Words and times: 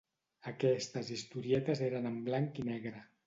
Aquestes 0.51 1.11
historietes 1.17 1.83
eren 1.89 2.11
en 2.13 2.17
blanc 2.31 2.61
i 2.65 2.69
negre. 2.73 3.05